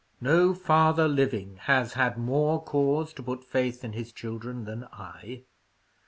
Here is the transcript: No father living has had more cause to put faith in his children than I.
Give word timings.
No 0.19 0.55
father 0.55 1.07
living 1.07 1.57
has 1.67 1.93
had 1.93 2.17
more 2.17 2.59
cause 2.63 3.13
to 3.13 3.21
put 3.21 3.43
faith 3.43 3.83
in 3.83 3.93
his 3.93 4.11
children 4.11 4.65
than 4.65 4.85
I. 4.85 5.43